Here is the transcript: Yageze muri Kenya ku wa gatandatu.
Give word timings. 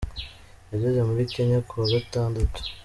Yageze 0.71 0.99
muri 1.07 1.23
Kenya 1.33 1.59
ku 1.67 1.73
wa 1.79 1.87
gatandatu. 1.93 2.59